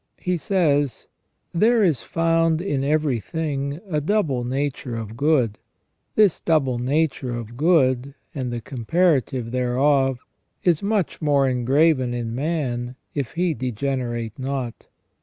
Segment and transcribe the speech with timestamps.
[0.17, 1.07] He says:"
[1.53, 5.59] There is found in every thing a double nature of good....
[6.15, 10.17] This double nature of good, and the comparative thereof,
[10.63, 14.87] is much more engraven in man, if he degenerate not.